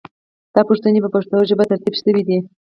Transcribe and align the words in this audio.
دا 0.55 0.61
پوښتنې 0.69 0.99
په 1.03 1.09
پښتو 1.15 1.37
ژبه 1.49 1.63
ترتیب 1.69 1.93
شوې 2.01 2.21
دي. 2.27 2.37